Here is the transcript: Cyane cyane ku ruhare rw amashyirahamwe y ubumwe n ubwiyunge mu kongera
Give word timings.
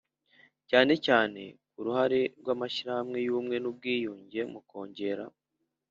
Cyane 0.69 0.93
cyane 1.05 1.41
ku 1.71 1.79
ruhare 1.85 2.21
rw 2.39 2.47
amashyirahamwe 2.53 3.17
y 3.21 3.27
ubumwe 3.31 3.55
n 3.59 3.65
ubwiyunge 3.71 4.39
mu 4.51 4.59
kongera 4.69 5.25